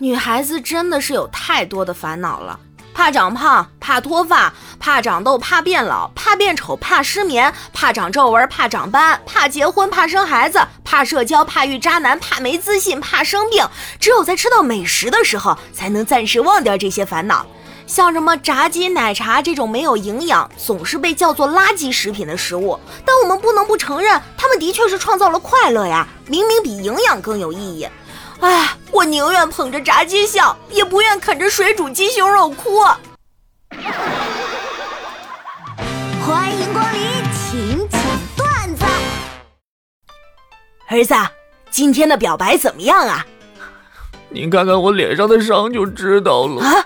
[0.00, 2.60] 女孩子真的是有太多的烦恼了，
[2.94, 13.66] 怕长胖，怕脱发，怕长痘，怕变老，怕变丑，怕失眠，怕长皱纹，怕长斑，怕结婚，怕生孩子，怕社交，怕遇渣男，怕没自信，怕生病。
[13.98, 17.44] 只有在吃到美食的时候，才能暂时忘掉这些烦恼。
[17.88, 27.88] 像什么炸鸡、奶茶这种没有营养、总是被叫做垃圾食品的食物，但我们不能不承认，它们的确是创造了快乐呀，明明比营养更有意义。
[28.40, 32.80] 哎，我宁愿捧着炸鸡笑，也不愿啃着水煮鸡胸肉哭。
[36.24, 37.00] 欢迎光临，
[37.32, 38.00] 请讲
[38.36, 38.84] 段子。
[40.88, 41.14] 儿子，
[41.70, 43.24] 今天的表白怎么样啊？
[44.30, 46.62] 您看看我脸上的伤就知道了。
[46.62, 46.84] 啊，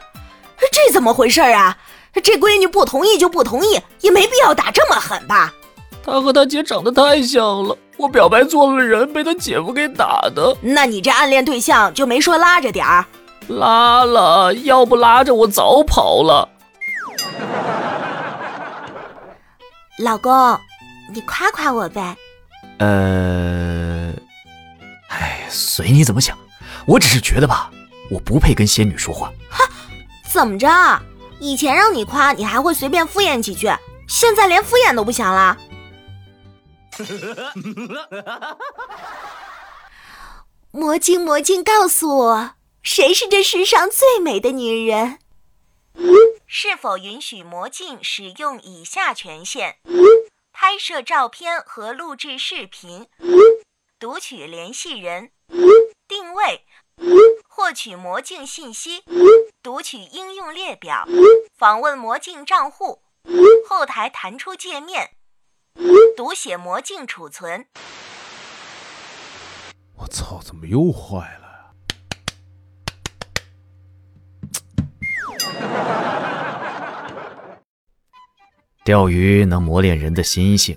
[0.72, 1.76] 这怎么回事啊？
[2.22, 5.52] 这闺女不同意就不同意，也没必要打这么狠吧？
[6.04, 7.76] 她和她姐长得太像了。
[8.02, 10.56] 我表白错了人，被他姐夫给打的。
[10.60, 13.06] 那你这暗恋对象就没说拉着点儿？
[13.46, 16.48] 拉了，要不拉着我早跑了。
[19.98, 20.58] 老公，
[21.14, 22.16] 你夸夸我呗。
[22.78, 24.12] 呃，
[25.08, 26.36] 哎，随你怎么想。
[26.86, 27.70] 我只是觉得吧，
[28.10, 29.32] 我不配跟仙女说话。
[29.48, 29.64] 哈，
[30.28, 30.68] 怎么着？
[31.38, 33.70] 以前让你夸，你还会随便敷衍几句，
[34.08, 35.56] 现在连敷衍都不想了？
[40.70, 45.18] 魔镜魔镜，告诉我，谁是这世上最美的女人？
[46.46, 49.76] 是否允许魔镜使用以下权限：
[50.52, 53.08] 拍摄照片和录制视频，
[53.98, 55.30] 读取联系人，
[56.08, 56.64] 定位，
[57.48, 59.02] 获取魔镜信息，
[59.62, 61.06] 读取应用列表，
[61.56, 63.02] 访问魔镜账户，
[63.66, 65.12] 后台弹出界面。
[66.16, 67.66] 读写魔镜储存。
[69.96, 70.40] 我操！
[70.42, 71.72] 怎么又坏了
[78.84, 80.76] 钓鱼能磨练人的心性。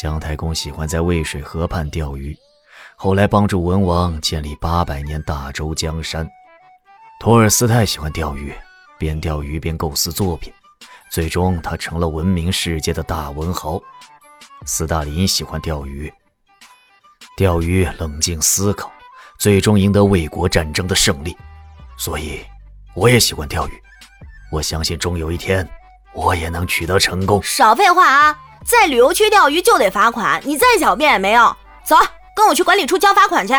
[0.00, 2.36] 姜太公喜欢在渭水河畔钓鱼，
[2.96, 6.28] 后来帮助文王建立八百年大周江山。
[7.20, 8.52] 托尔斯泰喜欢钓鱼，
[8.98, 10.52] 边钓鱼边构思作品，
[11.10, 13.80] 最终他成了闻名世界的大文豪。
[14.66, 16.12] 斯大林喜欢钓鱼，
[17.36, 18.92] 钓鱼冷静思考，
[19.38, 21.36] 最终赢得卫国战争的胜利。
[21.96, 22.44] 所以，
[22.94, 23.82] 我也喜欢钓鱼。
[24.52, 25.68] 我相信终有一天，
[26.12, 27.42] 我也能取得成功。
[27.42, 28.38] 少废话啊！
[28.64, 31.56] 在旅游区钓鱼就得罚款，你再狡辩也没用。
[31.84, 31.96] 走，
[32.36, 33.54] 跟我去管理处交罚款去。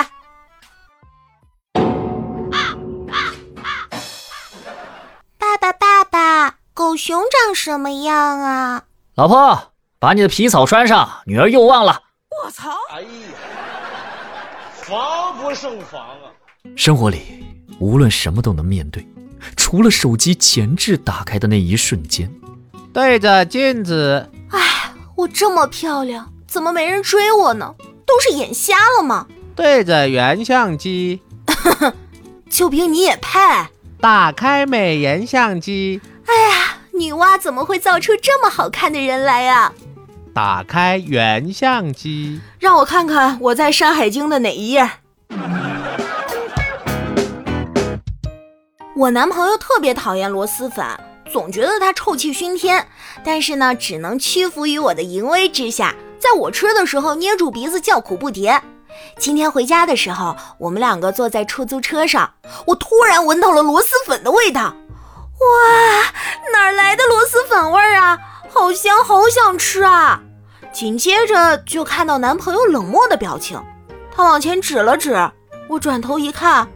[5.38, 8.83] 爸爸，爸爸，狗熊长什么样啊？
[9.16, 9.71] 老婆。
[10.01, 12.01] 把你的皮草穿上，女儿又忘了。
[12.44, 12.72] 我操！
[12.89, 13.07] 哎呀，
[14.73, 16.34] 防不胜防啊！
[16.75, 17.45] 生活里
[17.79, 19.07] 无论什么都能面对，
[19.56, 22.34] 除了手机前置打开的那一瞬间。
[22.91, 24.28] 对着镜子。
[24.50, 27.75] 哎，我这么漂亮，怎么没人追我呢？
[28.03, 29.28] 都是眼瞎了吗？
[29.56, 31.22] 对着原相机。
[32.50, 33.39] 就凭你也配？
[34.00, 36.01] 打开美颜相机。
[36.25, 39.72] 哎呀，女娲怎么会造出这么好看的人来呀？
[40.34, 44.90] 打开原相机，让我看看我在《山海经》的哪一页。
[48.96, 50.86] 我男朋友特别讨厌螺蛳粉，
[51.30, 52.88] 总觉得它臭气熏天。
[53.25, 58.62] 但是呢，只能屈服于我的淫威之下，在我吃的时候捏住鼻子叫苦不迭。
[59.18, 62.31] 今天回家的时候，我们两个坐在出租车上，
[62.66, 64.74] 我突然闻到了螺蛳粉的味道。
[65.41, 66.13] 哇，
[66.53, 68.18] 哪来的螺蛳粉味儿啊？
[68.50, 70.22] 好香，好想吃啊！
[70.74, 73.62] 紧接着就看到男朋友冷漠的表情，
[74.16, 75.31] 他往前指了指，
[75.68, 76.69] 我转头一看，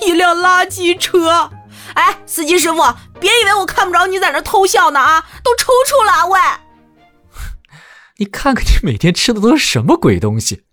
[0.00, 1.50] 一辆垃圾车。
[1.94, 2.82] 哎，司机师傅，
[3.18, 5.24] 别以为我看不着你在那偷笑呢啊！
[5.42, 6.38] 都抽搐了，喂！
[8.18, 10.64] 你看看你每天吃的都是什么鬼东西？